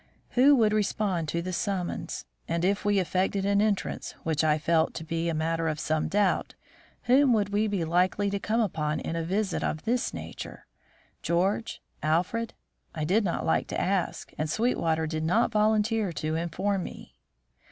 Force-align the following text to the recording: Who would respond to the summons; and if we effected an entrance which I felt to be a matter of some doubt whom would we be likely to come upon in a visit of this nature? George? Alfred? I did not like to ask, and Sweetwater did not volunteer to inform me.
Who 0.31 0.55
would 0.55 0.73
respond 0.73 1.27
to 1.27 1.43
the 1.43 1.53
summons; 1.53 2.25
and 2.47 2.65
if 2.65 2.83
we 2.83 2.97
effected 2.97 3.45
an 3.45 3.61
entrance 3.61 4.13
which 4.23 4.43
I 4.43 4.57
felt 4.57 4.95
to 4.95 5.03
be 5.03 5.29
a 5.29 5.35
matter 5.35 5.67
of 5.67 5.79
some 5.79 6.07
doubt 6.07 6.55
whom 7.03 7.33
would 7.33 7.49
we 7.49 7.67
be 7.67 7.85
likely 7.85 8.31
to 8.31 8.39
come 8.39 8.61
upon 8.61 8.99
in 8.99 9.15
a 9.15 9.21
visit 9.21 9.63
of 9.63 9.83
this 9.85 10.11
nature? 10.11 10.65
George? 11.21 11.83
Alfred? 12.01 12.55
I 12.95 13.03
did 13.03 13.23
not 13.23 13.45
like 13.45 13.67
to 13.67 13.79
ask, 13.79 14.33
and 14.39 14.49
Sweetwater 14.49 15.05
did 15.05 15.23
not 15.23 15.51
volunteer 15.51 16.11
to 16.13 16.33
inform 16.33 16.81
me. 16.83 17.13